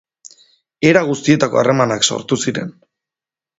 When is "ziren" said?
2.47-2.75